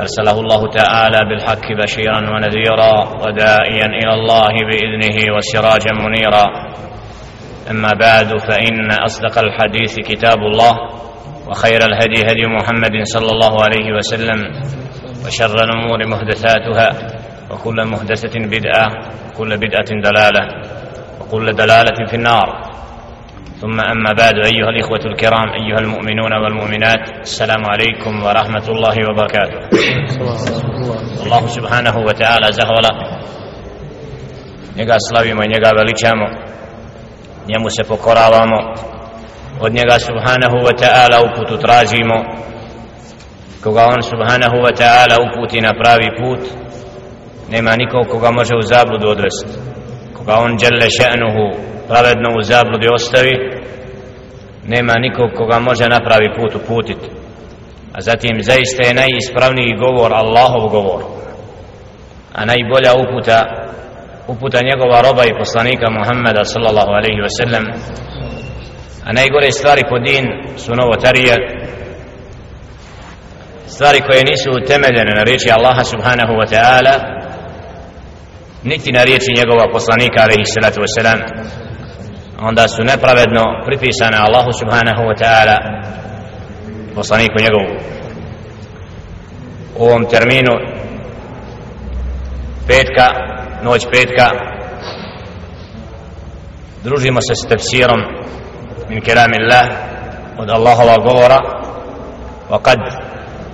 [0.00, 6.44] أرسله الله تعالى بالحق بشيرا ونذيرا ودائيا إلى الله بإذنه وسراجا منيرا.
[7.70, 10.72] أما بعد فإن أصدق الحديث كتاب الله
[11.48, 14.40] وخير الهدي هدي محمد صلى الله عليه وسلم
[15.26, 16.88] وشر الأمور محدثاتها
[17.50, 18.86] وكل محدثة بدعة
[19.28, 20.42] وكل بدعة دلالة
[21.20, 22.71] وكل دلالة في النار.
[23.61, 29.57] ثم أما بعد أيها الإخوة الكرام أيها المؤمنون والمؤمنات السلام عليكم ورحمة الله وبركاته
[31.25, 32.93] الله سبحانه وتعالى زهولا
[34.77, 36.25] njega slavimo i njega veličamo
[37.47, 38.73] njemu se pokoravamo
[39.61, 42.17] od njega subhanahu wa ta'ala uputu tražimo
[43.63, 46.39] koga on subhanahu wa ta'ala uputi na pravi put
[47.51, 49.47] nema nikog koga može u zabludu odvesti
[50.17, 51.45] koga on djelle še'nuhu
[51.92, 53.34] pravedno u zabludi ostavi
[54.64, 57.08] nema nikog koga može napravi put uputiti
[57.92, 61.02] a zatim zaista je najispravniji govor Allahov govor.
[62.34, 63.38] A najbolja uputa
[64.28, 67.64] uputa njegova roba i poslanika Muhammeda sallallahu alaihi ve sellem
[69.04, 70.24] a najgore stvari po din
[70.56, 71.34] su novotarije
[73.66, 76.94] stvari koje nisu utemeljene na riječi Allaha subhanahu wa ta'ala
[78.62, 81.20] niti na riječi njegova poslanika alaihi salatu wa sallam
[82.42, 85.56] onda su nepravedno pripisane Allahu subhanahu wa ta'ala
[86.94, 87.80] poslaniku njegovu.
[89.76, 90.52] U ovom terminu
[92.66, 93.08] petka
[93.62, 94.30] noć petka
[96.84, 98.00] družimo se s tefsirom
[98.88, 99.66] min keram Allah
[100.38, 101.38] od Allahova govora
[102.50, 102.78] wa kad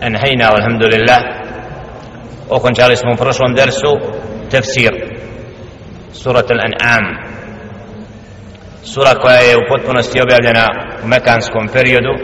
[0.01, 1.19] enhejna alhamdulillah.
[2.51, 3.93] Okončali smo u prošlom dersu
[4.51, 4.93] tefsir
[6.13, 7.28] surat al-an'am
[8.85, 10.67] sura koja je u potpunosti objavljena
[11.05, 12.15] u mekanskom periodu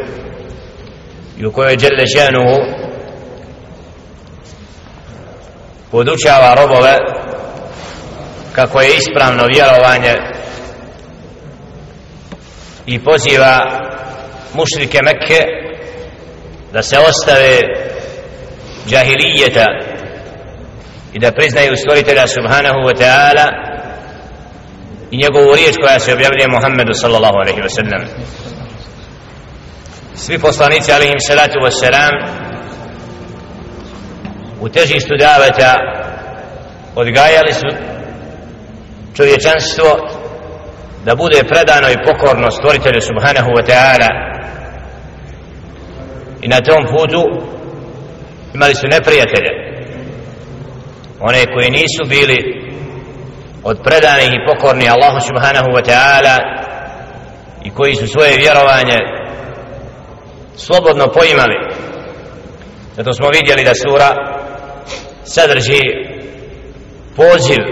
[1.39, 2.59] i u kojoj Đelle Ženuhu
[5.91, 6.97] podučava robove
[8.53, 10.15] kako je ispravno vjerovanje
[12.87, 13.67] i poziva
[14.55, 15.45] mušrike Mekke
[16.73, 17.59] da se ostave
[18.89, 19.65] džahilijeta
[21.13, 23.74] i da priznaju stvoritelja subhanahu wa ta'ala
[25.15, 28.03] i njegovu riječ koja se objavljuje Muhammedu sallallahu alaihi wa sallam.
[30.15, 32.15] Svi poslanici alaihim salatu wa salam
[34.61, 35.75] u težištu daveta
[36.95, 37.69] odgajali su
[39.17, 39.91] čovječanstvo
[41.05, 44.09] da bude predano i pokorno stvoritelju subhanahu wa ta'ala.
[46.43, 47.23] I na tom putu
[48.55, 49.53] imali su neprijatelje
[51.21, 52.39] one koji nisu bili
[53.65, 56.37] od predanih i pokorni Allahu subhanahu wa ta'ala
[57.65, 58.99] i koji su svoje vjerovanje
[60.57, 61.59] slobodno poimali.
[62.97, 64.11] Zato smo vidjeli da sura
[65.25, 65.81] sadrži
[67.17, 67.63] poziv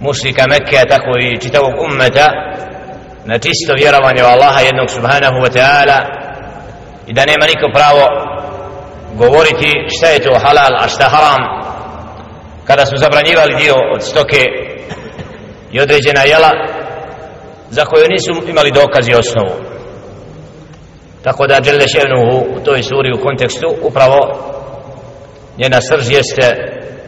[0.00, 2.28] mušlika Mekke tako i čitavog ummeta
[3.24, 5.98] na čisto vjerovanje u Allaha jednog subhanahu wa ta'ala
[7.06, 8.04] i da nema niko pravo
[9.14, 11.63] govoriti šta je to halal a šta haram
[12.66, 14.42] kada su zabranjivali dio od stoke
[15.72, 16.50] i određena jela
[17.70, 19.54] za koje nisu imali dokazi osnovu.
[21.22, 24.18] Tako da Đele Ševnuhu u toj suri u kontekstu upravo
[25.58, 26.48] njena srž jeste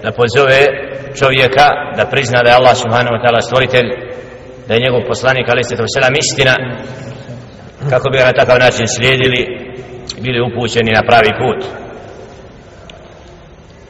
[0.02, 0.60] da pozove
[1.18, 1.66] čovjeka
[1.96, 3.88] da prizna da je Allah subhanahu wa ta'ala stvoritelj
[4.68, 6.54] da je njegov poslanik ali se to selam istina
[7.90, 9.40] kako bi ga na takav način slijedili
[10.18, 11.85] bili upućeni na pravi put.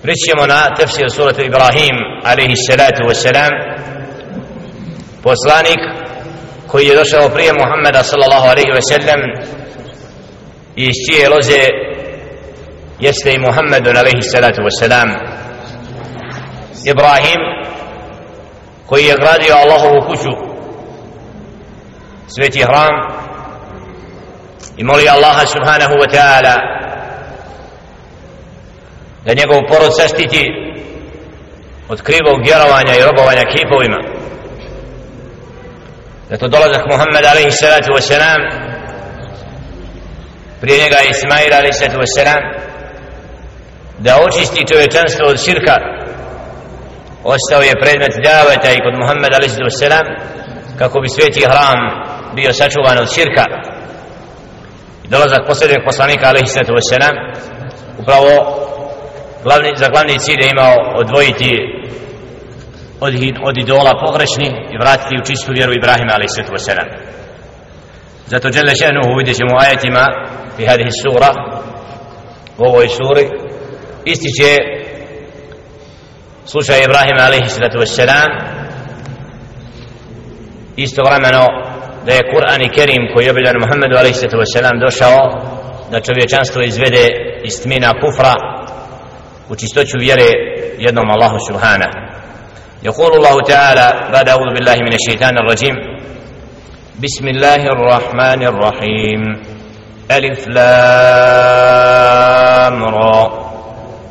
[0.08, 3.52] Rećemo na tefsir suratu Ibrahim alaihi salatu wasalam
[5.22, 5.80] poslanik
[6.66, 9.20] koji je došao prije Muhammeda sallallahu alaihi wasallam
[10.76, 11.62] i iz čije loze
[13.00, 15.08] jeste i Muhammedun alaihi salatu wasalam
[16.84, 17.40] Ibrahim
[18.86, 20.30] koji je gradio Allahovu kuću
[22.34, 22.94] sveti hram
[24.76, 26.54] i moli Allaha subhanahu wa ta'ala
[29.26, 30.42] da njegov porod saštiti
[31.88, 34.00] od krivog vjerovanja i robovanja kipovima
[36.30, 38.40] da to dolazak Muhammed alaihi salatu wasalam
[40.60, 42.42] prije njega Ismail alaihi salatu wasalam
[43.98, 45.76] da očisti čovječanstvo od širka
[47.24, 49.82] ostao je predmet daveta i kod Muhammed a.s.
[50.78, 51.80] kako bi sveti hram
[52.34, 53.44] bio sačuvan od širka
[55.04, 56.56] dolazak posljednjeg poslanika a.s.
[57.98, 58.55] upravo
[59.42, 61.50] glavni, za glavni cilj je imao odvojiti
[63.00, 66.68] od, od idola pogrešni i vratiti u čistu vjeru Ibrahima a.s.
[68.26, 70.04] zato žele še'nuhu vidjet ćemo ajetima
[70.56, 71.30] fi hadihi sura
[72.58, 73.24] u ovoj suri
[74.04, 74.56] ističe
[76.44, 78.30] slučaj Ibrahima alaihi sallatu wassalam
[80.76, 81.44] istovremeno
[82.06, 85.18] da je Kur'an i Kerim koji je obiljan Muhammedu alaihi sallatu wassalam došao
[85.90, 87.06] da čovječanstvo izvede
[87.44, 88.55] iz tmina kufra
[89.50, 90.28] u čistoću vjere
[91.14, 92.06] Allahu subhana
[92.82, 95.74] يقول الله تعالى بعد أعوذ بالله من الشيطان الرجيم
[97.02, 99.20] بسم الله الرحمن الرحيم
[100.10, 101.76] ألف لام
[102.84, 103.46] را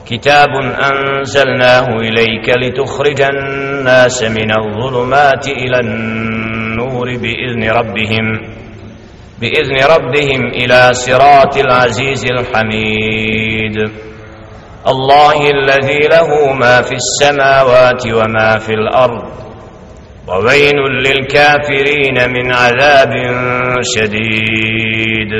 [0.09, 0.49] كتاب
[0.91, 8.25] أنزلناه إليك لتخرج الناس من الظلمات إلى النور بإذن ربهم
[9.41, 13.77] بإذن ربهم إلى صراط العزيز الحميد
[14.87, 19.23] الله الذي له ما في السماوات وما في الأرض
[20.27, 23.11] وويل للكافرين من عذاب
[23.81, 25.31] شديد.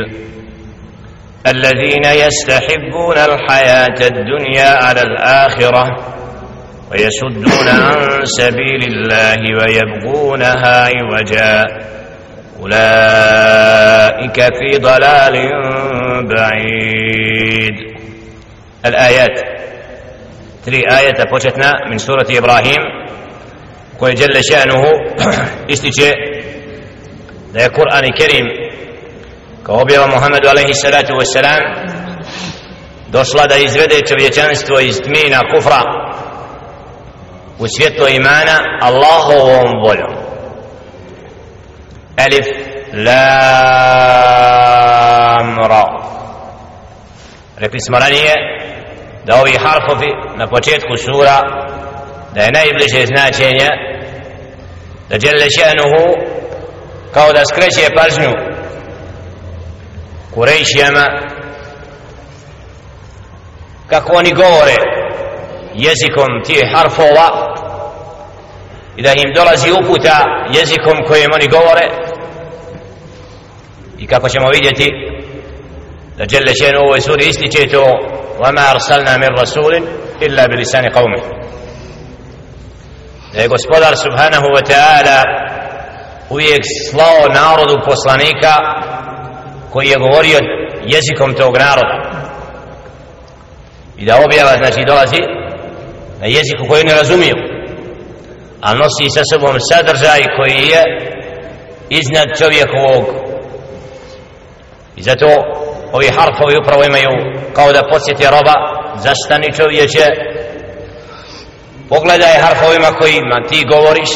[1.47, 5.85] الذين يستحبون الحياة الدنيا على الآخرة
[6.91, 11.65] ويسدون عن سبيل الله ويبغونها عوجا.
[12.61, 15.35] أولئك في ضلال
[16.29, 17.94] بعيد.
[18.86, 19.40] الآيات
[20.66, 22.80] تري آية početna من سورة إبراهيم
[23.98, 24.82] koji جل شأنه
[25.68, 26.12] ističe
[27.52, 28.46] da je Kur'an i Kerim
[29.62, 31.60] kao objava Muhammedu alaihi salatu wassalam
[33.08, 35.80] došla da izvede čovječanstvo iz tmina kufra
[37.58, 40.14] u svjetlo imana Allahovom voljom
[42.16, 42.46] Alif
[42.92, 43.10] Lam
[45.68, 45.84] Ra
[47.56, 48.34] rekli smo ranije
[49.25, 51.41] da ovi harfovi na početku sura
[52.33, 53.69] da je najbliže značenje
[55.09, 56.05] da djelle še'nuhu
[57.13, 58.31] kao da skreće pažnju
[60.33, 61.05] Kurejšijama
[63.87, 64.75] kako oni govore
[65.73, 67.55] jezikom tih harfova
[68.97, 71.87] i da im dolazi uputa jezikom kojim oni govore
[73.97, 74.91] i kako ćemo vidjeti
[76.18, 77.84] da Đelle Šenu u ovoj suri ističe to
[78.40, 79.74] وَمَا أَرْسَلْنَا مِنْ رَسُولٍ
[80.22, 81.12] إِلَّا بِلِسَانِ قَوْمِ
[83.32, 85.22] da je gospodar subhanahu wa ta'ala
[86.30, 88.54] uvijek slao narodu poslanika
[89.72, 90.38] koji je govorio
[90.86, 91.96] jezikom tog naroda
[93.98, 95.20] i da objava znači dolazi
[96.20, 97.34] na jeziku koji ne razumiju
[98.60, 100.82] a nosi sa sobom sadržaj koji je
[101.88, 103.04] iznad čovjekovog
[104.96, 105.26] i zato
[105.91, 107.11] ovi harfovi upravo imaju
[107.53, 108.55] kao da posjeti roba
[108.95, 110.05] zastani čovječe.
[111.89, 114.09] Pogledaj harfovima kojima ti govoriš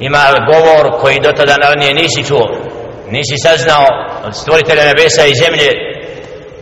[0.00, 2.46] ima govor koji do tada nije nisi čuo?
[3.10, 3.86] Nisi saznao
[4.24, 5.70] od stvoritelja nebesa i zemlje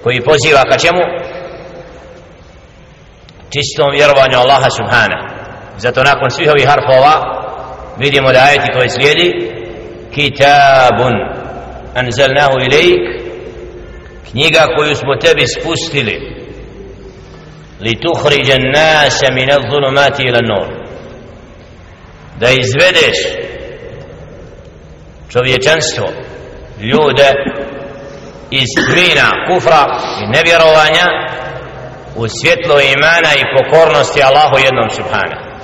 [0.02, 1.02] koji poziva ka čemu?
[3.54, 5.18] Čistom vjerovanju Allaha subhana.
[5.76, 7.14] Zato nakon svih ovih harfova
[7.98, 9.28] vidimo da ajeti koji slijedi
[10.14, 11.14] kitabun
[11.94, 13.23] anzalnahu ilajk
[14.30, 16.16] knjiga koju smo tebi spustili.
[17.80, 20.66] Li tuhriđa nasa min al-zulumati ila nur.
[22.40, 23.18] Da izvedeš
[25.32, 26.06] čovječanstvo
[26.80, 27.28] ljude
[28.50, 29.82] iz tmina kufra
[30.22, 31.06] i nevjerovanja
[32.16, 35.54] u svjetlo imana i pokornosti Allahu jednom subhana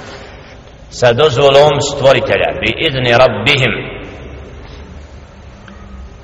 [0.91, 3.73] sa dozvolom stvoritelja bi idni rabbihim.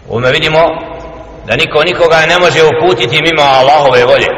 [0.08, 0.60] Ume vidimo
[1.46, 4.30] da niko nikoga ne može uputiti mimo Allahove volje.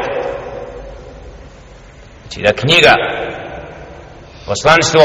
[2.21, 2.93] Znači da knjiga
[4.45, 5.01] poslanstvo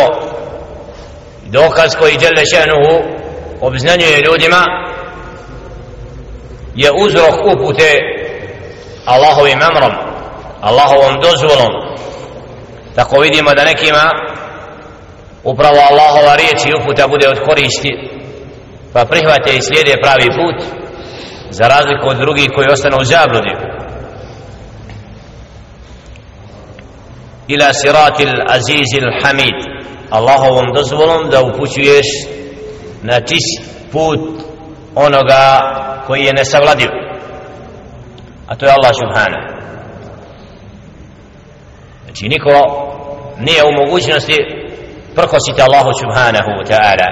[1.45, 3.03] dokaz koji djele še'nuhu
[3.61, 4.63] obznanjuje ljudima
[6.75, 7.91] je uzrok upute
[9.05, 9.93] Allahovim amrom
[10.61, 11.73] Allahovom dozvolom.
[12.95, 14.11] Tako vidimo da nekima
[15.45, 17.91] upravo Allahova riječ i uputa bude od koristi
[18.93, 20.84] pa prihvate i slijede pravi put
[21.59, 23.55] za razliku od drugih koji ostanu u zabludi
[27.49, 29.75] ila siratil azizil hamid.
[30.11, 32.07] Allahovom dozvolom da upućuješ
[33.03, 34.21] na čist put
[34.95, 35.61] onoga
[36.07, 36.89] koji je nesavladiv
[38.47, 39.47] a to je Allah subhanahu.
[42.05, 42.51] Znači niko
[43.39, 44.37] nije u mogućnosti
[45.15, 47.09] prkositi Allahu subhanahu wa ta'ala.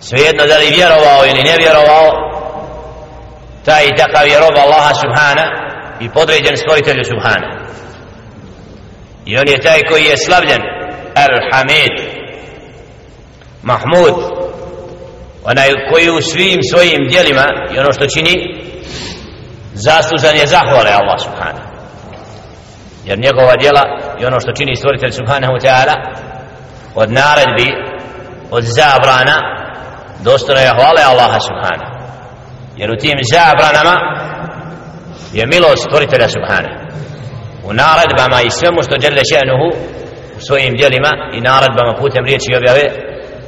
[0.00, 2.06] Svejedno da li vjerovao ili ne vjerovao
[3.64, 5.46] taj i takav je rob Allaha subhana
[6.00, 7.48] i podređen stvoritelju subhana.
[9.26, 10.62] I on je taj koji je slavljen.
[11.14, 11.94] Al-Hamid.
[13.62, 14.14] Mahmud.
[15.44, 18.34] Onaj koji u svim svojim dijelima i ono što čini
[19.74, 21.72] zaslužan je zahvale Allah subhana.
[23.04, 23.84] Jer njegova djela
[24.20, 25.94] i ono što čini stvoritelj subhanahu ta'ala
[26.94, 27.68] od naredbi
[28.50, 29.38] od zabrana
[30.22, 31.91] dostano je hvale Allaha subhana
[32.76, 33.94] jer u tim zabranama
[35.32, 36.72] je milost stvoritelja subhana
[37.64, 39.68] u naredbama i svemu što djele še'nuhu
[40.38, 42.84] u svojim djelima i naredbama putem riječi i objave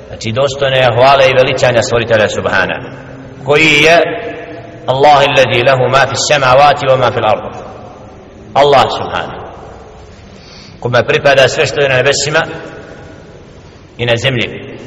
[0.08, 2.76] znači dostojne je hvale i veličanja stvoritelja subhana
[3.46, 3.96] koji je
[4.86, 7.54] Allah alladhi lahu ma fi samawati wa ma fi al-ard
[8.54, 9.44] Allah subhana
[10.80, 12.42] kome pripada sve što je na nebesima
[13.98, 14.78] i na zemlji.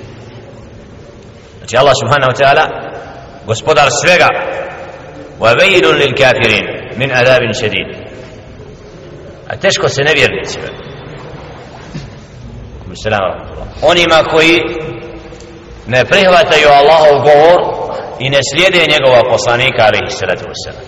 [1.58, 2.87] Znači Allah subhanahu wa ta'ala
[3.47, 4.29] gospodar svega
[5.41, 7.89] wa vejlun lil kafirin min adabin šedid
[9.49, 10.69] a teško se nevjernicima
[13.83, 14.61] onima koji
[15.87, 17.61] ne prihvataju Allahov govor
[18.21, 20.87] i ne slijede njegova poslanika alaihi salatu wasalam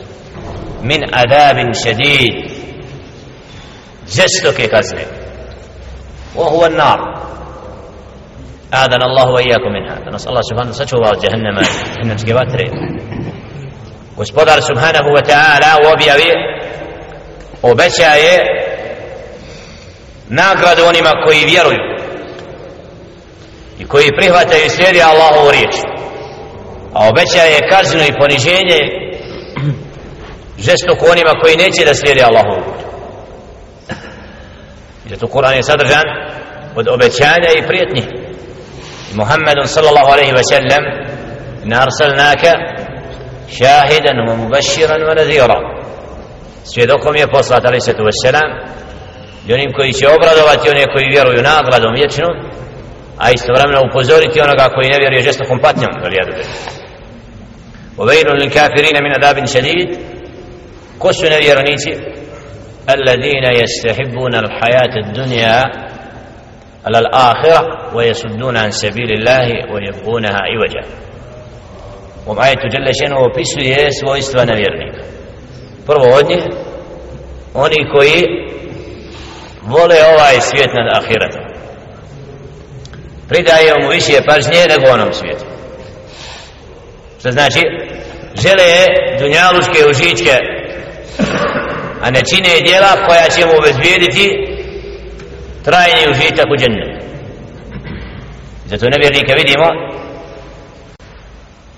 [0.83, 2.35] min adabin šedid
[4.09, 5.05] žestoke kazne
[6.37, 7.01] وهو النار
[8.75, 11.57] آذن الله وإياكم منها فنسأل الله سبحانه سچوا جهنم
[11.97, 12.71] جهنم سكبات رئي
[14.17, 16.31] gospodar subhanahu wa ta'ala objavi
[17.63, 18.35] obećaje
[20.29, 21.83] nagradu onima koji vjeruju
[23.79, 25.75] i koji prihvataju i slijedi Allahovu riječ
[26.93, 28.81] a obećaje kaznu i poniženje
[30.59, 32.81] žestoko onima koji neće da slijedi Allahovu put
[35.11, 36.05] zato Kur'an je sadržan
[36.77, 38.18] od obećanja i prijetnji
[39.16, 40.84] محمد صلى الله عليه وسلم
[41.66, 42.44] إن أرسلناك
[43.50, 45.60] شاهدا ومبشرا ونذيرا.
[46.64, 48.50] سيدكم يا فصلة عليه الصلاة والسلام
[49.48, 52.36] لأنهم كي سيبردوا واتيوني كي يبيروا ينادردوا ويجنون
[53.26, 56.44] أي استبرمنا وفزوريتي ونقا كي نبير يجستكم باتنم ولياد بي
[57.98, 59.98] وبين للكافرين من عذاب شديد
[61.04, 61.94] كسنا يرنيتي
[62.90, 65.89] الذين يستحبون الحياة الدنيا
[66.87, 70.89] على الآخرة ويصدون عن سبيل الله ويبغونها عوجا
[72.27, 75.03] ومعاية جل شأنه opisuje svojstva nevjernika
[75.87, 76.43] prvo od njih
[77.55, 78.25] oni koji
[79.63, 81.43] vole ovaj svijet nad ahiretom
[83.29, 85.45] pridaje mu više pažnje nego onom svijetu
[87.19, 87.61] što znači
[88.35, 88.87] žele
[89.19, 90.37] dunjaluške užičke
[92.03, 94.55] a ne čine djela koja će mu obezbijediti
[95.70, 97.06] trajni užitak u džennetu
[98.66, 99.68] zato nevjernike vidimo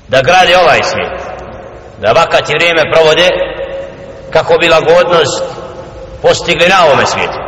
[0.08, 1.22] da grade ovaj svijet
[2.02, 3.28] da vakat i vrijeme provode
[4.34, 5.44] kako bi lagodnost
[6.22, 7.40] postigli na ovome svijetu.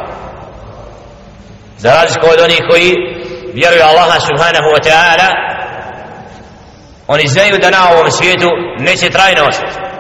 [1.78, 2.94] Za razliku od onih koji
[3.54, 5.30] vjeruju Allaha subhanahu wa ta'ala
[7.08, 9.93] oni znaju da na ovom svijetu neće trajno ostati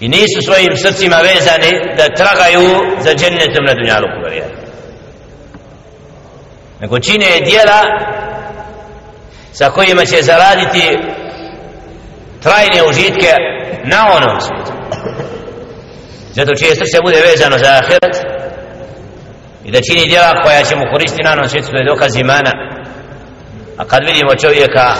[0.00, 4.68] i nisu svojim srcima vezani da tragaju za džennetom na dunjalu kubarijadu
[6.80, 7.82] nego čine dijela
[9.52, 10.98] sa kojima će zaraditi
[12.42, 13.32] trajne užitke
[13.84, 14.72] na onom svijetu.
[16.32, 18.16] Zato čije srce bude vezano za ahiret
[19.64, 22.50] i da čini djela koja će mu koristiti na onom svijetu to je dokaz imana.
[23.76, 24.94] A kad vidimo čovjeka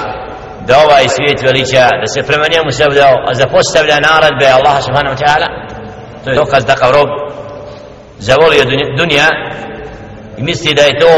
[0.68, 5.22] da ovaj svijet veliča da se prema njemu sevdao a zapostavlja naradbe Allaha subhanahu wa
[5.24, 5.48] ta'ala.
[6.24, 7.08] To je dokaz da kao rob
[8.18, 8.64] zavolio
[8.98, 9.28] dunja
[10.38, 11.14] i misli da je to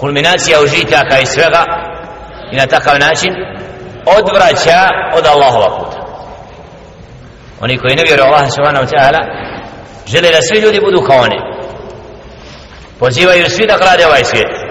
[0.00, 1.64] kulminacija užitaka i svega
[2.52, 3.32] i na takav način
[4.18, 4.80] odvraća
[5.18, 5.98] od Allahova puta.
[7.60, 9.20] Oni koji ne vjeruju Allaha subhanahu wa ta'ala
[10.06, 11.38] žele da svi ljudi budu kao oni.
[12.98, 14.63] Pozivaju svi da grade ovaj svijet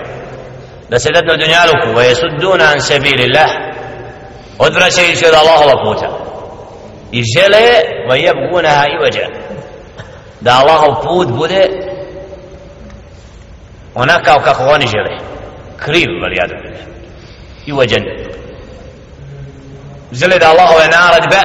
[0.94, 3.50] da se dadnu dunjaluku wa yasudduna an sabilillah
[4.60, 6.08] odvraćajući od Allahova puta.
[7.12, 7.66] I žele
[8.10, 9.28] wa yabgunaha iwaja
[10.42, 11.68] da Allahov put bude
[13.96, 15.18] onakav kako oni žele.
[15.78, 16.86] Kriv valijadu billah.
[17.66, 18.04] I uveđen
[20.12, 21.40] žele da Allahove naradbe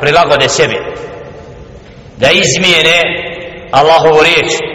[0.00, 0.78] prilagode sebi.
[2.16, 3.00] Da izmijene
[3.72, 4.73] Allahovu riječ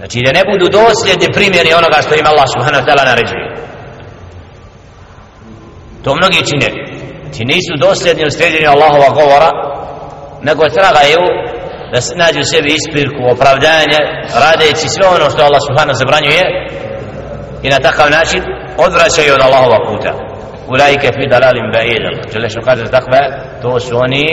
[0.00, 3.46] znači da ne budu dosljedni primjeri onoga što im Allah subhanahu wa ta'ala naređuje
[6.04, 6.68] to mnogi čine
[7.32, 9.50] ti nisu dosljedni u sređenju Allahova govora
[10.48, 11.22] nego tragaju
[11.92, 14.00] da nađu sebi ispirku, opravdanje,
[14.44, 16.42] radeći sve ono što Allah subhanahu zabranjuje
[17.62, 18.42] i na takav način
[18.86, 20.12] odvraćaju od Allahova puta.
[20.72, 22.02] Ulajke fi dalalim ba'id.
[22.14, 23.20] Znači, Želešno kaže takve,
[23.62, 24.26] to su oni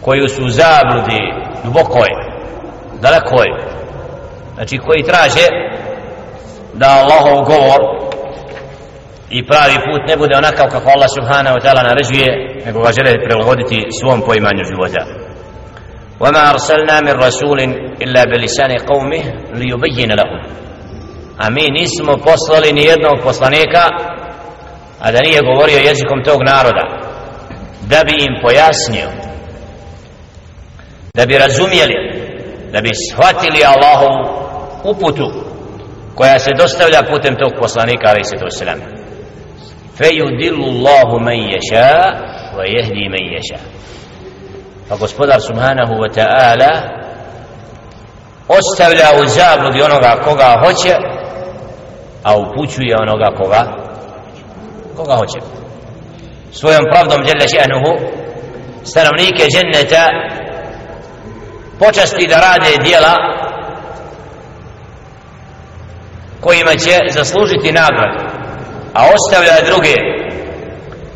[0.00, 1.22] koji su u zabludi
[1.64, 2.10] dubokoj,
[3.01, 3.47] dalekoj,
[4.55, 5.47] znači koji traže
[6.73, 7.81] da Allahov govor
[9.29, 12.29] i pravi put ne bude onakav kako Allah subhanahu wa ta'ala naređuje
[12.65, 15.23] nego ga žele prilagoditi svom poimanju života
[16.19, 17.59] وما أرسلنا من رسول
[18.01, 19.23] إلا بلسان قومه
[19.53, 20.41] ليبين لهم
[21.37, 23.83] a mi nismo poslali ni jednog poslanika
[24.99, 26.83] a da nije govorio jezikom tog naroda
[27.81, 29.07] da bi im pojasnio
[31.15, 32.06] da bi razumjeli
[32.72, 34.48] da bi shvatili Allahovu
[34.84, 35.30] uputu
[36.14, 38.78] koja se dostavlja putem tog poslanika ali se to selam
[39.98, 41.88] fejudillu Allahu men yasha
[42.56, 43.58] wa yahdi men yasha.
[44.88, 46.72] Pa gospodar subhanahu wa ta'ala
[48.48, 50.94] ostavlja u zabludi onoga koga hoće
[52.22, 53.62] a upućuje onoga koga
[54.96, 55.38] koga hoće.
[56.52, 57.92] Svojom pravdom djelle še'nuhu
[58.84, 60.04] stanovnike dženneta
[61.78, 63.14] počasti da rade dijela
[66.40, 68.24] kojima će zaslužiti nagradu
[68.94, 69.94] a ostavlja druge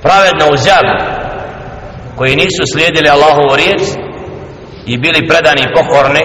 [0.02, 0.94] pravedno u zabu
[2.16, 3.82] koji nisu slijedili Allahovu riječ
[4.86, 6.22] i bili predani i pokorni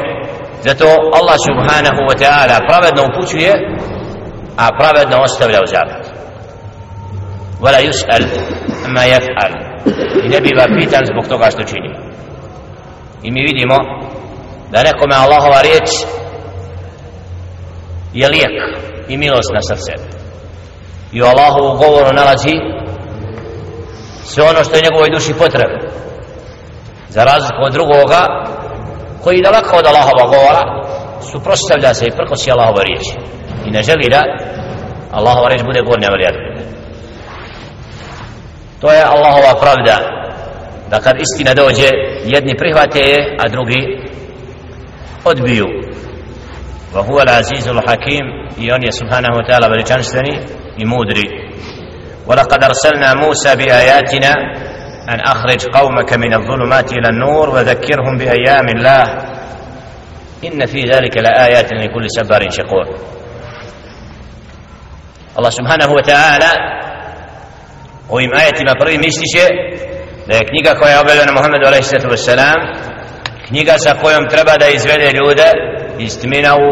[0.64, 0.86] zato
[1.20, 3.54] Allah subhanahu wa ta'ala pravedno upućuje
[4.58, 6.18] a pravedno ostavlja u zabu
[7.62, 8.24] wala yus'al
[8.88, 9.52] ma yaf'al.
[10.24, 11.90] I ne biva pitan zbog toga što čini.
[13.24, 13.76] I mi vidimo
[14.72, 15.90] da nekome Allahova riječ
[18.14, 18.52] je lijek
[19.08, 19.92] i milost na srce.
[21.12, 22.56] I u Allahovu govoru nalazi
[24.24, 25.80] sve ono što je njegovoj duši potrebno.
[27.10, 28.28] Za razliku od drugoga
[29.24, 30.64] koji daleko od Allahova govora
[31.32, 33.06] suprostavlja se i prkosi Allahova riječ
[33.66, 34.22] i ne želi da
[35.12, 36.38] Allahova riječ bude gornja varijata
[38.82, 39.98] to je Allahova pravda
[40.90, 41.90] da kad istina dođe
[42.26, 43.82] jedni prihvate je a drugi
[45.26, 45.66] odbiju
[46.96, 48.26] wa huwa al-aziz al-hakim
[48.60, 50.40] i on je subhanahu wa ta'ala veličanstveni
[50.78, 51.48] i mudri
[52.28, 54.32] ولقد أرسلنا موسى بآياتنا
[55.10, 59.04] أن أخرج قومك من الظلمات إلى النور وذكرهم بأيام الله
[60.44, 62.86] إن في ذلك لآيات لكل سبار شكور
[65.40, 66.52] الله سبحانه وتعالى
[68.10, 69.46] ovim ajetima prvim ističe
[70.28, 71.94] da je knjiga koja je objavljena Muhammedu a.s.
[73.48, 75.48] knjiga sa kojom treba da izvede ljude
[76.00, 76.68] iz tmina u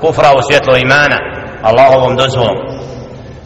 [0.00, 1.18] kufra u svjetlo imana
[1.62, 2.58] Allahovom dozvolom.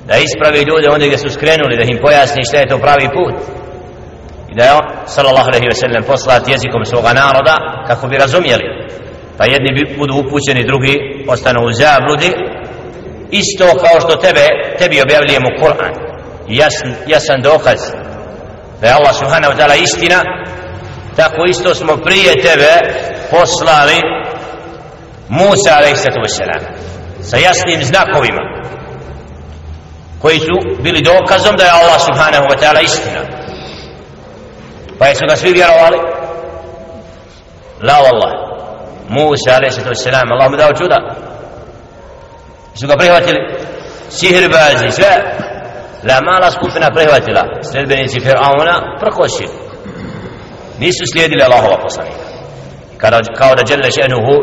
[0.09, 3.35] Da ispravi ljude onda gdje su skrenuli da im pojasni šta je to pravi put.
[4.50, 7.54] I da je on sallallahu alaihi ve sellem poslat jezikom svoga naroda
[7.88, 8.66] kako bi razumjeli
[9.38, 10.94] pa jedni budu upućeni drugi
[11.28, 12.31] ostanu u zabludi.
[13.31, 14.44] Isto kao što tebe
[14.78, 15.94] tebi objavljujemo Kur'an.
[16.48, 17.81] Jasan, jasan dokaz
[18.81, 20.18] da je Allah subhanahu wa ta'ala istina
[21.18, 22.72] tako isto smo prije tebe
[23.31, 23.98] poslali
[25.28, 26.04] Musa a.s.
[27.31, 28.42] sa jasnim znakovima
[30.22, 33.20] koji su bili dokazom da je Allah subhanahu wa ta'ala istina.
[34.98, 35.98] Pa jesu ga svi vjerovali?
[37.83, 38.33] La wallah.
[39.09, 40.07] Musa a.s.
[40.07, 40.98] Allah mu dao čuda.
[42.81, 43.38] Su ga prihvatili?
[44.09, 45.37] Sihrbazi sve.
[46.09, 47.44] La mala skupina prihvatila.
[47.62, 49.67] Sledbenici Fir'auna prkosili
[50.80, 52.23] nisu slijedili Allahova poslanika
[52.97, 54.36] Kada, kao da žele še'nuhu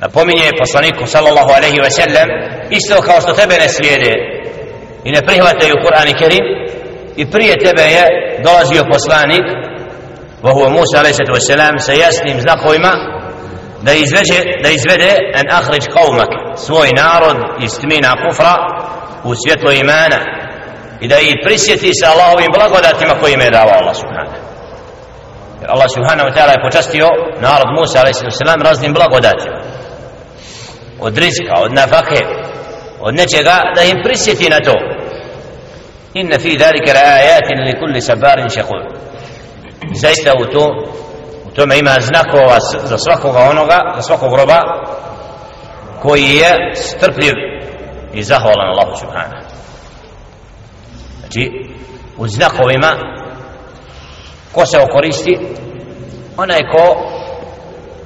[0.00, 2.28] napominje poslaniku sallallahu alaihi wa sallam
[2.70, 4.12] isto kao što tebe ne slijede
[5.04, 6.44] i ne prihvataju Kur'an i Kerim
[7.16, 8.04] i prije tebe je
[8.44, 9.44] dolazio poslanik
[10.44, 12.92] وهو موسى عليه الصلاه والسلام sa jasnim znakovima
[13.82, 18.54] da izvede da izvede an akhrij qaumak svoj narod iz tmina kufra
[19.24, 20.18] u svjetlo imana
[21.01, 24.45] i da ih prisjeti sa Allahovim blagodatima koje im je dao Allah subhanahu
[25.61, 27.07] jer Allah subhanahu wa ta'ala je počastio
[27.41, 28.39] narod Musa a.s.
[28.63, 29.59] raznim blagodatima.
[30.99, 32.21] Od rizka, od nafake
[33.01, 34.73] od nečega da im prisjeti na to.
[36.13, 38.83] Inna fi dhalika la ayatin li kulli sabarin shakur.
[39.93, 40.65] Zaista u to
[41.45, 44.61] u tome ima znakova za svakoga onoga za svakog roba
[46.01, 47.33] koji je strpljiv
[48.13, 49.44] i zahvalan Allahu subhanahu
[51.25, 51.51] znači
[52.17, 52.91] u znakovima
[54.51, 55.37] ko se okoristi
[56.37, 56.95] onaj ko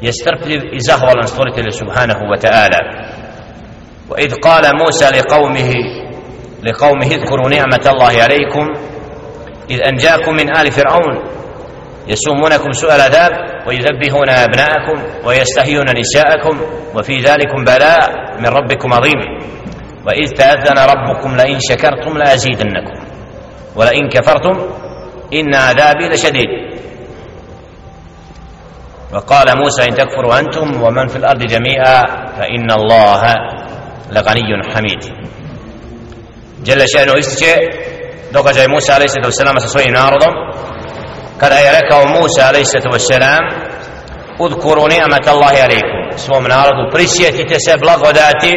[0.01, 3.09] je strpljiv i zahvalan stvoritelju subhanahu wa ta'ala.
[4.09, 5.71] وإذ قال موسى لقومه
[6.63, 8.65] لقومه اذكروا نعمة الله عليكم
[9.69, 11.15] إذ أنجاكم من آل فرعون
[12.07, 13.31] يسومونكم سوء العذاب
[13.67, 16.61] ويذبحون أبناءكم ويستحيون نساءكم
[16.95, 19.19] وفي ذلكم بلاء من ربكم عظيم
[20.07, 23.08] وإذ تأذن ربكم لئن شكرتم لأزيدنكم
[23.79, 24.55] ولئن كفرتم
[25.33, 26.51] إن عذابي لشديد.
[29.13, 32.03] وقال موسى إن تكفروا أنتم ومن في الأرض جميعا
[32.37, 33.23] فإن الله
[34.11, 35.01] لغني حميد.
[36.63, 37.59] جل شأنه استجاء
[38.33, 40.33] دوك جاي موسى عليه الصلاة والسلام سسوي ناردم
[41.41, 43.43] كذا يلك موسى عليه الصلاة والسلام
[44.41, 45.99] اذكروا نعمة الله عليكم.
[46.13, 48.55] اسمه من ناردو برسيتي تسب لغداتي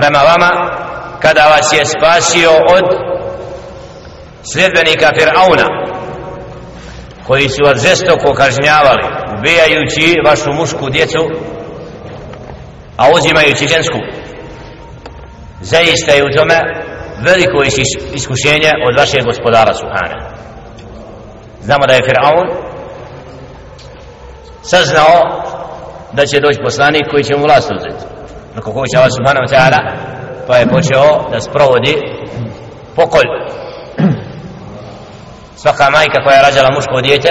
[0.00, 0.50] رمى وما
[1.20, 3.09] كذا واسي اسباسيو اذ
[4.52, 5.66] sljedbenika Fir'auna
[7.26, 9.02] koji su vas žestoko kažnjavali
[9.38, 11.28] ubijajući vašu mušku djecu
[12.96, 13.98] a uzimajući žensku.
[15.60, 16.54] Zaista je u tome
[17.24, 17.62] veliko
[18.14, 20.40] iskušenje od vašeg gospodara Subhana
[21.62, 22.46] znamo da je Fir'aun
[24.62, 25.42] saznao
[26.12, 28.04] da će doći poslanik koji će mu vlast uzeti.
[28.54, 29.80] Nakon koga će Allah Subhanahu ta'ala
[30.46, 31.94] pa je počeo da sprovodi
[32.96, 33.28] pokolj
[35.62, 37.30] svaka majka koja je rađala muško dijete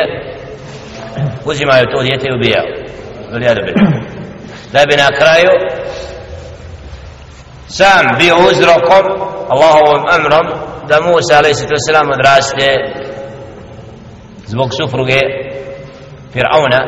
[1.45, 2.73] uzimaju to dijete i ubijaju
[4.73, 5.51] da bi na kraju
[7.67, 9.05] sam bio uzrokom
[9.49, 10.45] Allahovom amrom
[10.89, 11.61] da Musa a.s.
[12.13, 12.67] odraste
[14.45, 15.19] zbog supruge
[16.33, 16.81] Fir'auna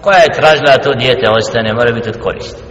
[0.00, 2.62] koja je tražila to dijete ostane, mora biti od koristi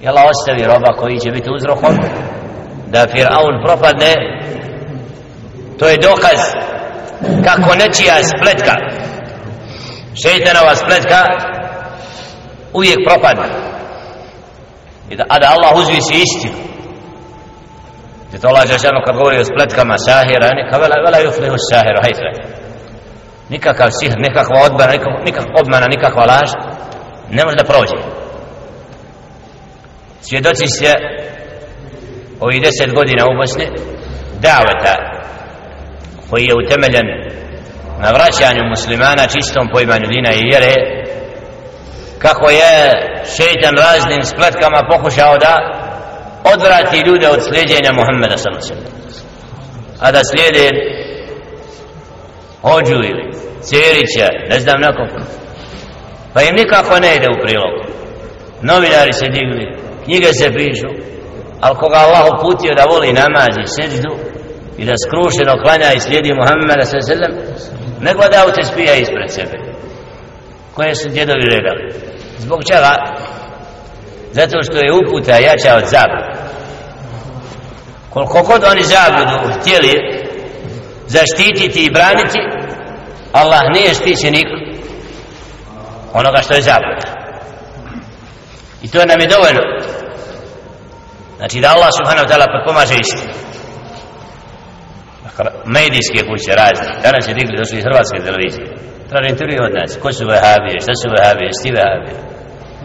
[0.00, 1.96] i Allah ostavi roba koji će biti uzrokom
[2.86, 4.12] da Fir'aun propadne
[5.78, 6.40] to je dokaz
[7.44, 8.74] kako nečija spletka
[10.22, 11.24] šeitanova spletka
[12.72, 13.66] uvijek propadne
[15.10, 16.54] I da, a da Allah uzvisi istinu.
[18.34, 22.30] I to Allah Žešanu kad govori o spletkama sahira neka vela, vela juflihu sahiru hajtre
[23.48, 26.50] Nikakav sihr, nikakva odbana, nikakva, nikakva obmana, nikakva laž
[27.30, 27.98] Ne može da prođe.
[30.20, 30.94] Svjedoci se
[32.40, 33.66] ovih deset godina u Bosni
[34.40, 35.15] Daveta
[36.30, 37.06] Koji je utemeljen
[38.02, 40.74] Na vraćanju muslimana Čistom pojmanju dina i vjere
[42.18, 42.72] kako je
[43.36, 45.54] šeitan raznim spletkama pokušao da
[46.54, 48.96] odvrati ljude od slijedjenja Muhammeda sallallahu
[50.00, 50.68] a da slijede
[52.62, 55.08] hođu ili cerića, ne znam nakon
[56.34, 57.74] pa im nikako ne ide u prilog.
[58.62, 60.88] Novinari se digli knjige se pišu
[61.60, 64.12] ali koga Allah uputio da voli namaz i seđdu
[64.78, 67.28] i da skrušeno klanja i slijedi Muhammeda s.a.v.
[68.00, 69.58] nego da u te spija ispred sebe
[70.74, 71.92] koje su djedovi redali
[72.38, 72.94] zbog čega?
[74.32, 76.46] Zato što je uputa jača od zabluda
[78.10, 79.92] koliko god oni zabludu htjeli
[81.06, 82.38] zaštititi i braniti
[83.32, 84.46] Allah nije štićenik
[86.12, 87.06] onoga što je zabluda.
[88.82, 89.60] I to nam je dovoljno.
[91.36, 93.32] Znači da Allah subhanahu wa ta'ala potpomaže istinu
[95.76, 96.90] medijske kuće razne.
[97.06, 98.68] Danas je digli došli iz hrvatske televizije.
[99.10, 99.90] Traži intervju od nas.
[100.02, 102.16] Ko su vehabije, šta su vehabije, šti vehabije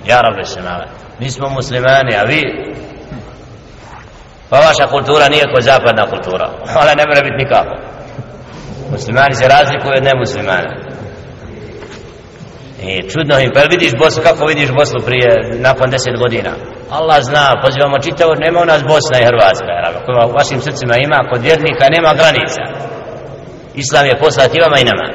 [0.09, 0.85] ja rabbe se male
[1.19, 2.41] mi smo muslimani, a vi?
[4.49, 6.49] Pa vaša kultura nije kao zapadna kultura.
[6.81, 7.75] Ona ne mora biti nikako.
[8.91, 10.90] Muslimani se razlikuju od nemuslimana
[12.87, 15.29] i čudno im, pa vidiš Bosnu, kako vidiš Bosnu prije,
[15.67, 16.51] nakon deset godina?
[16.89, 19.73] Allah zna, pozivamo čitavo, nema u nas Bosna i Hrvatska,
[20.05, 22.63] koja u vašim srcima ima, kod vjernika nema granica.
[23.75, 25.07] Islam je poslat i vama i nama.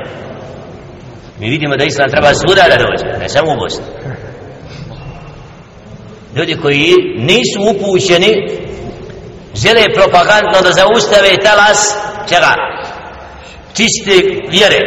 [1.41, 3.85] Mi vidimo da islam treba svuda da dođe ne samo u Bosni.
[6.37, 8.33] Ljudi koji nisu upućeni
[9.55, 11.81] žele propagandno da zaustave talas
[12.29, 12.55] čega?
[13.77, 14.13] Čiste
[14.51, 14.81] vjere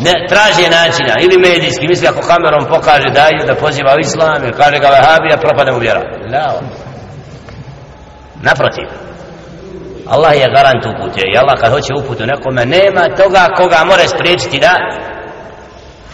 [0.00, 4.52] ne traže načina ili medijski misli ako kamerom pokaže da da poziva u islam ili
[4.52, 6.02] kaže ga vahabija propada u vjera.
[6.32, 6.60] La
[8.42, 8.86] naprotiv.
[10.06, 14.58] Allah je garant upute i Allah kad hoće uputu nekome nema toga koga more spriječiti
[14.58, 14.74] da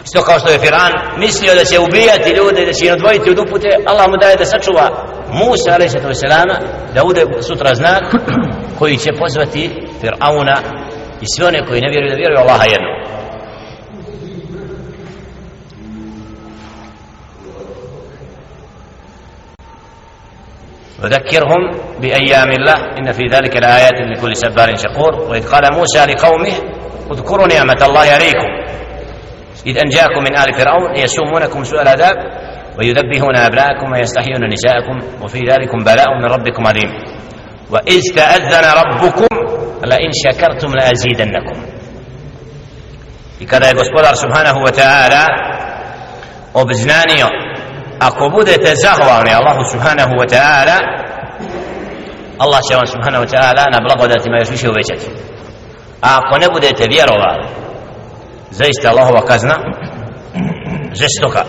[0.04, 3.38] Isto kao što je Firan mislio da će ubijati ljude, da će ih odvojiti od
[3.38, 4.86] upute, Allah mu daje da sačuva
[5.32, 6.56] Musa, ali se to selama,
[6.94, 8.04] da ude sutra znak
[8.78, 10.56] koji će pozvati Firauna
[11.20, 12.97] i sve one koji ne vjeruju da vjeruju Allaha jednog.
[21.02, 21.62] وذكرهم
[22.00, 22.78] بأيام الله.
[22.98, 25.14] إن في ذلك لآيات لكل سبار شكور.
[25.30, 26.54] وإذ قال موسى لقومه
[27.12, 28.48] اذكروا نعمة الله عليكم.
[29.66, 32.16] إذ أنجاكم من آل فرعون يسومونكم سوء العذاب
[32.78, 36.90] ويذبحون أبناءكم ويستحيون نساءكم وفي ذلك بلاء من ربكم عظيم.
[37.70, 39.26] وإذ تأذن ربكم
[39.84, 41.56] لئن شكرتم لأزيدنكم.
[43.40, 44.66] I kada je gospodar subhanahu
[46.54, 47.28] obznanio
[48.00, 50.78] ako budete zahvalni Allahu subhanahu wa ta'ala
[52.38, 55.06] Allah će vam subhanahu wa ta'ala na blagodatima još više uvećati.
[56.02, 57.46] A ako ne budete vjerovali
[58.50, 59.54] zaista Allahova kazna
[60.92, 61.44] žestoka.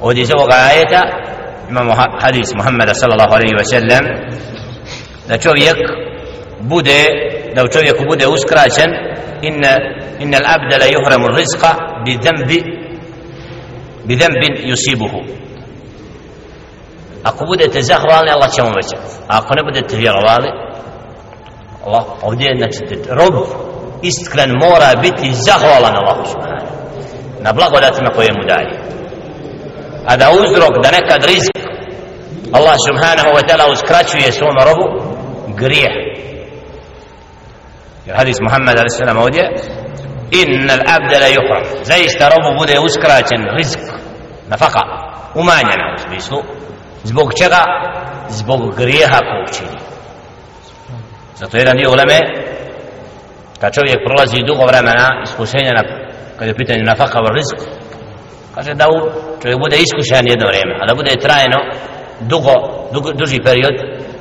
[0.00, 1.02] Od iz ovoga ajeta
[1.70, 4.04] imamo hadis Muhammeda sallallahu alaihi wa sallam
[5.28, 5.76] da čovjek
[6.60, 7.00] bude
[7.54, 8.90] da u čovjeku bude uskraćen
[9.42, 9.74] inna
[10.18, 11.70] inna al-abda la yuhramu rizqa
[12.04, 12.81] bi dhanbi
[14.04, 15.20] bi dhanbin yusibuhu.
[17.24, 20.48] Ako budete zahvalni Allah će vam većati a ako ne budete vjerovali
[21.86, 23.34] Allah ovdje znači rob
[24.02, 26.72] iskren mora biti zahvalan Allahu subhanahu
[27.40, 28.82] na blagodatima koje mu daje.
[30.06, 31.62] A da uzrok da nekad rizik
[32.52, 34.86] Allah subhanahu wa ta'ala uskraćuje svom robu
[35.56, 35.94] grijeh.
[38.06, 39.00] Jer hadis Muhammed a.s.
[39.18, 39.42] ovdje
[40.40, 43.80] inna abda la yuhram zaista robu bude uskraćen rizk,
[44.48, 44.82] nafaka
[45.34, 46.38] umanjena u smislu.
[47.04, 47.62] Zbog čega?
[48.28, 49.78] Zbog grijeha kog čini.
[51.34, 52.18] Zato jedan dio uleme
[53.60, 55.82] kad čovjek prolazi dugo vremena iskušenja na,
[56.38, 57.58] kad je pitanje nafaka u rizk,
[58.54, 58.96] kaže da u,
[59.42, 61.58] čovjek bude iskušen jedno vrijeme a da bude trajno
[62.20, 62.54] dugo,
[62.92, 63.76] dugo duži period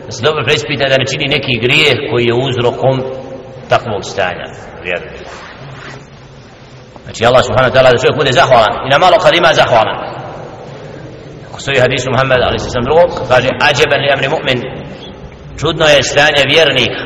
[0.05, 2.95] da se dobro preispita da ne čini neki grijeh koji je uzrokom
[3.69, 4.45] takvog stanja.
[4.83, 5.09] Vjerni
[7.03, 9.97] znači Allah subhanahu wa ta'ala da čovjek bude zahvalan i na malo kad ima zahvalan
[11.49, 14.59] ako stoji hadisu Muhammed ali se sam drugog kaže ađeben li amri mu'min
[15.59, 17.01] čudno je stanje vjernika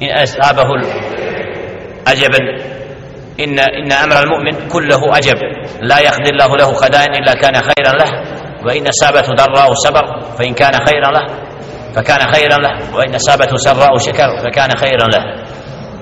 [0.00, 0.74] in ashabahu
[2.10, 2.44] ađeben
[3.44, 5.38] إن إن أمر المؤمن كله عجب
[5.80, 8.10] لا يقدر الله له خدائن إلا كان خيرا له
[8.66, 11.26] وإن أصابته ضراء صبر فإن كان خيرا له
[11.96, 15.44] فكان خيرا له وإن أصابته سراء شكر فكان خيرا له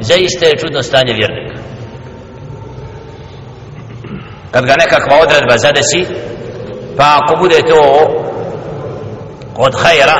[0.00, 0.26] زي
[0.60, 1.57] čudno stanje vjernika
[4.50, 6.06] kad ga nekakva odredba zadesi
[6.96, 7.80] pa ako bude to
[9.56, 10.16] od hajra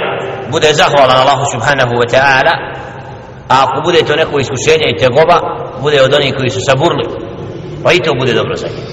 [0.51, 2.55] bude zahvalan Allahu subhanahu wa ta'ala
[3.49, 5.39] a ako bude to neko iskušenje i tegoba
[5.81, 7.05] bude od onih koji su saburli
[7.83, 8.87] pa i to bude dobro za njih.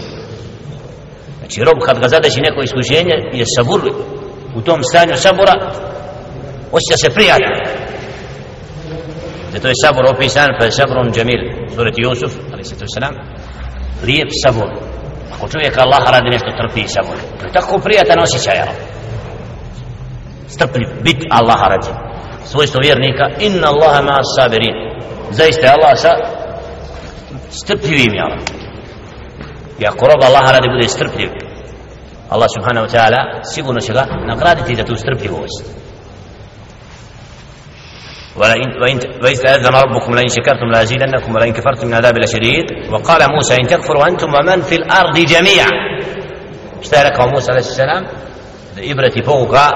[1.40, 3.92] Znači rob kad ga zadesi neko iskušenje je saburli
[4.56, 5.54] u tom stanju sabura
[6.72, 7.56] osjeća se prijatno
[9.52, 11.42] zato je sabor opisan pa je sabrom džemil
[11.76, 13.16] surati Jusuf ali se to selam
[14.04, 14.70] lijep sabor
[15.36, 18.58] ako čovjek Allaha radi nešto trpi sabor to je tako prijatan osjećaj
[20.48, 21.88] strpljiv bit Allaha radi.
[22.46, 24.76] Svojstvo vjernika inna Allaha ma sabirin.
[25.32, 26.12] Zaista je Allah sa
[27.50, 28.40] strpljivim je Allah
[29.80, 31.30] i ako rob Allaha radi bude strpljiv
[32.30, 33.22] Allah subhanahu wa ta'ala
[33.54, 35.64] sigurno će ga nagraditi za tu strpljivost.
[39.22, 44.08] وإذ تأذن ربكم لئن شكرتم لأزيدنكم ولئن كفرتم من عذاب لشديد وقال موسى إن تكفروا
[44.08, 45.70] أنتم ومن في الأرض جميعا
[46.82, 48.08] اشترك موسى عليه السلام
[48.78, 49.72] إبرة فوقا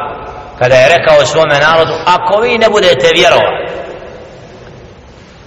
[0.60, 3.68] kada je rekao svome narodu ako vi ne budete vjerovali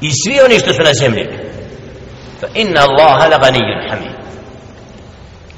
[0.00, 1.28] i svi oni što su na zemlji
[2.40, 4.12] fa inna Allaha la ganiyyun hamid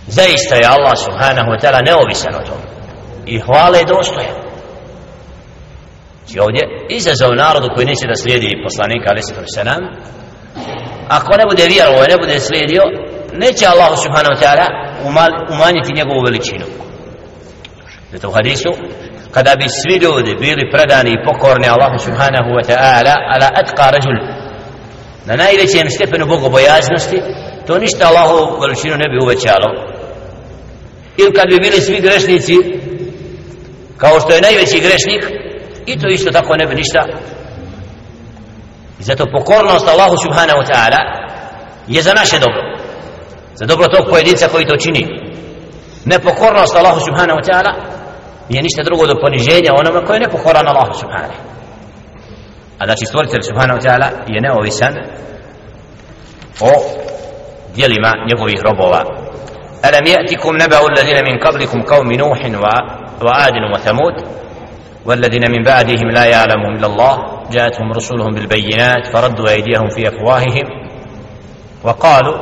[0.06, 2.58] zaista je Allah subhanahu wa ta'ala neovisan o tom
[3.26, 4.43] i hvale dostojan
[6.26, 9.22] Znači ovdje izazov narodu koji neće da slijedi poslanika ali
[9.54, 9.82] se nam
[11.08, 12.82] ako ne bude vjerovo ne bude slijedio
[13.32, 14.66] neće Allah subhanahu wa ta'ala
[15.54, 16.66] umanjiti njegovu veličinu.
[18.12, 18.70] Zato u hadisu
[19.30, 24.18] kada bi svi ljudi bili predani i pokorni Allahu subhanahu wa ta'ala ala atqa rajul
[25.26, 27.18] na najvećem stepenu bogobojaznosti
[27.66, 29.68] to ništa Allahu veličinu ne bi uvećalo.
[31.16, 32.56] Ili kad bi bili svi grešnici
[33.96, 35.22] kao što je najveći grešnik
[35.85, 37.05] i to isto tako ne bi ništa
[38.99, 40.99] i zato pokornost Allahu subhanahu wa ta'ala
[41.87, 42.61] je za naše dobro
[43.55, 45.07] za dobro tog pojedinca koji to čini
[46.05, 47.71] nepokornost Allahu subhanahu wa ta'ala
[48.49, 51.33] nije ništa drugo do poniženja onome koje je nepokoran Allahu subhanahu
[52.79, 54.93] a znači stvoritelj subhanahu wa ta'ala je neovisan
[56.61, 56.71] o
[57.75, 59.29] dijelima njegovih robova
[59.85, 62.39] ألم يأتكم نبأ الذين من قبلكم قوم نوح
[63.23, 64.15] وعاد وثمود
[65.06, 67.14] والذين من بعدهم لا يعلمهم إلا الله.
[67.50, 70.66] جاءتهم رسلهم بالبينات فردوا أيديهم في أفواههم
[71.84, 72.36] وقالوا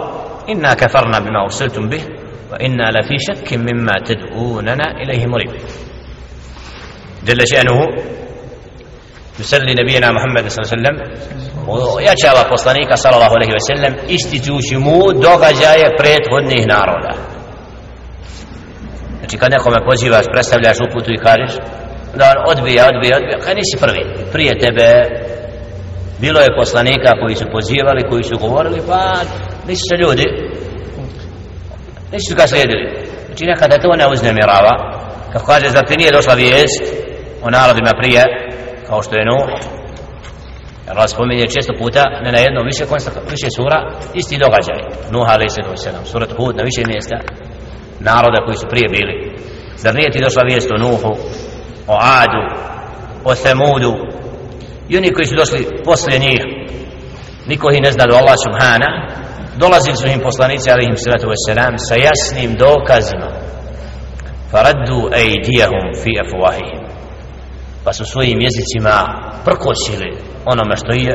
[0.49, 2.03] إنا كفرنا بما أرسلتم به
[2.53, 5.53] وإنا لفي شك مما تدعوننا إليه مريب.
[7.25, 7.79] جل شأنه
[9.41, 10.97] يسلي نبينا محمد صلى الله عليه وسلم.
[11.69, 17.13] ويأتي الله poslanika sallallahu alaihi wa sallam ističući mu događaje prethodnih naroda
[19.19, 21.53] znači kad nekome pozivaš predstavljaš uputu i kažeš
[22.15, 24.89] da on odbija, odbija, odbija, kaj nisi prvi prije tebe
[26.21, 29.01] bilo je poslanika koji su pozivali koji su govorili pa
[29.69, 30.27] nisu se ljudi
[32.13, 32.87] nisu ga slijedili.
[33.27, 34.75] Znači nekada to ne uznemirava.
[35.33, 36.83] Kako kaže zar ti nije došla vijest
[37.43, 38.23] o narodima prije
[38.87, 39.49] kao što je Nuh?
[40.87, 42.85] Jer Allah spominje često puta ne na jednom više,
[43.31, 43.79] više sura
[44.15, 44.81] isti događaj.
[45.11, 46.11] Nuh a.s.
[46.11, 47.17] surat Hud na više mjesta
[48.01, 49.15] naroda koji su prije bili.
[49.77, 51.13] Zar nije ti došla vijest o Nuhu?
[51.87, 52.43] O Adu
[53.25, 53.95] o Semudu
[54.89, 56.43] i oni koji su došli poslije njih.
[57.47, 58.91] Niko ih ne zna do Allah subhana.
[59.57, 63.29] Dolazili su im poslanici alaihim salatu wasalam sa jasnim dokazima.
[64.51, 66.83] Faraddu ejdijahum fi afuahihim
[67.85, 68.97] pa su svojim jezicima
[69.45, 71.15] prkosili onome što je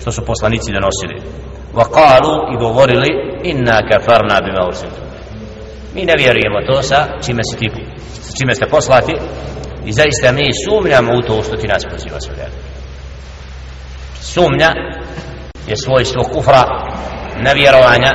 [0.00, 1.16] što su poslanici donosili.
[1.74, 3.08] Wa qalu i govorili
[3.44, 5.06] inna kafarna bima ursiltu
[5.96, 7.70] mi ne vjerujemo to sa čime se ti
[8.38, 9.14] čime ste poslati
[9.88, 12.34] i zaista mi sumnjamo u to što ti nas poziva sve
[14.20, 14.70] sumnja
[15.68, 16.62] je svojstvo kufra
[17.46, 18.12] nevjerovanja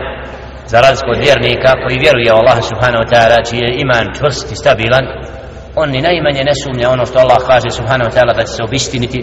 [0.72, 4.56] za razliku od vjernika koji vjeruje Allah subhanahu wa ta'ala čiji je iman čvrst i
[4.56, 5.06] stabilan.
[5.76, 8.64] On ni najmanje ne sumnja ono što Allah kaže subhanahu wa ta'ala da će se
[8.64, 9.20] obistiniti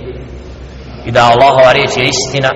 [1.06, 2.50] i da Allahova riječ je istina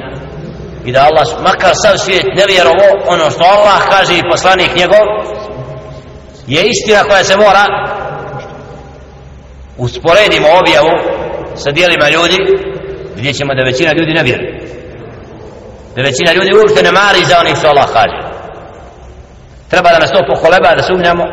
[0.84, 5.04] i da Allah makar sav svijet ne vjerovo ono što Allah kaže i poslanik njegov
[6.46, 7.64] je istina koja se mora
[9.78, 10.92] usporedimo objavu
[11.54, 12.38] sa dijelima ljudi
[13.16, 14.52] vidjet ćemo da većina ljudi ne vjeruje.
[15.96, 18.18] Da većina ljudi uopšte ne mari za onih što Allah kaže.
[19.70, 21.24] Treba da nas to pokoleba da sumnjamo.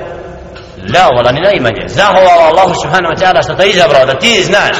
[0.93, 1.84] La vola ni najmanje.
[1.88, 4.78] Zahvala Allahu subhanahu wa ta'ala što te izabrao da ti znaš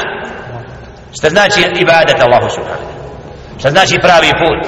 [1.16, 2.90] što znači ibadet Allahu subhanahu
[3.58, 4.60] što znači pravi put.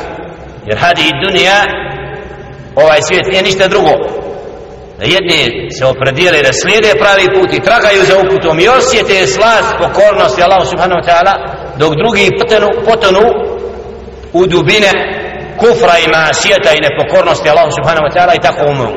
[0.67, 1.65] Jer hadi i dunija
[2.77, 3.93] ovaj svijet nije ništa drugo
[5.03, 5.41] da jedni
[5.77, 10.67] se opredijeli da slijede pravi put i tragaju za uputom i osjete slast pokornosti Allahu
[10.73, 11.35] subhanahu wa ta'ala
[11.81, 13.25] dok drugi potonu, potonu
[14.39, 14.93] u dubine
[15.61, 18.93] kufra i masijeta i nepokornosti Allahu subhanahu wa ta'ala i tako umru.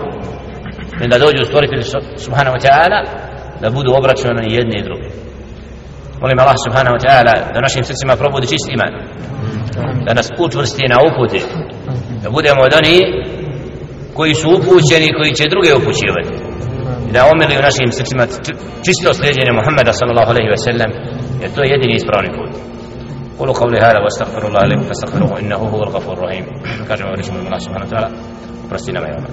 [1.03, 1.83] I da dođu stvoritelji
[2.25, 2.99] subhanahu wa ta'ala
[3.61, 5.09] da budu obraćani jedni i drugi.
[6.21, 8.93] Molim Allah subhanahu wa ta'ala da našim srcima probudi čist iman
[10.05, 11.41] da nas učvrsti na uputi
[12.23, 13.01] da budemo od onih
[14.16, 16.34] koji su upućeni koji će druge upućivati
[17.08, 18.24] i da omili u našim srcima
[18.86, 20.90] čisto sljeđenje Muhammeda sallallahu alaihi wa sallam
[21.42, 22.52] jer to je jedini ispravni put
[23.40, 26.44] قولوا قولي هذا واستغفر الله لكم فاستغفروه انه هو الغفور الرحيم
[26.88, 28.08] كما ورجم الله سبحانه وتعالى
[28.70, 29.24] برسينا ما يوم